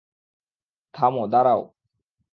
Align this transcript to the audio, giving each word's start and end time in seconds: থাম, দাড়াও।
থাম, 0.93 1.13
দাড়াও। 1.27 1.61